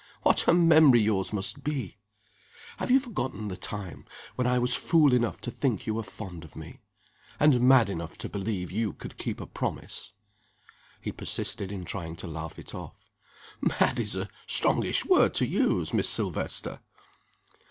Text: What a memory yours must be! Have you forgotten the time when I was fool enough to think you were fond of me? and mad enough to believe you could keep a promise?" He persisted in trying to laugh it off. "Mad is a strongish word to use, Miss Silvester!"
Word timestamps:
What 0.23 0.47
a 0.47 0.53
memory 0.55 0.99
yours 0.99 1.31
must 1.31 1.63
be! 1.63 1.97
Have 2.77 2.89
you 2.89 2.99
forgotten 2.99 3.49
the 3.49 3.55
time 3.55 4.05
when 4.33 4.47
I 4.47 4.57
was 4.57 4.73
fool 4.73 5.13
enough 5.13 5.39
to 5.41 5.51
think 5.51 5.85
you 5.85 5.93
were 5.93 6.01
fond 6.01 6.43
of 6.43 6.55
me? 6.55 6.79
and 7.39 7.61
mad 7.61 7.87
enough 7.87 8.17
to 8.17 8.27
believe 8.27 8.71
you 8.71 8.93
could 8.93 9.19
keep 9.19 9.39
a 9.39 9.45
promise?" 9.45 10.13
He 11.01 11.11
persisted 11.11 11.71
in 11.71 11.85
trying 11.85 12.15
to 12.15 12.25
laugh 12.27 12.57
it 12.57 12.73
off. 12.73 13.11
"Mad 13.79 13.99
is 13.99 14.15
a 14.15 14.27
strongish 14.47 15.05
word 15.05 15.35
to 15.35 15.45
use, 15.45 15.93
Miss 15.93 16.09
Silvester!" 16.09 16.79